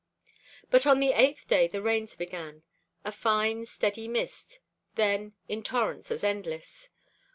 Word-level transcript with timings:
But 0.71 0.87
on 0.87 0.99
the 0.99 1.11
eighth 1.11 1.47
day 1.47 1.67
the 1.67 1.79
rains 1.79 2.15
began: 2.15 2.63
a 3.05 3.11
fine 3.11 3.67
steady 3.67 4.07
mist, 4.07 4.59
then 4.95 5.35
in 5.47 5.61
torrents 5.61 6.09
as 6.09 6.23
endless. 6.23 6.89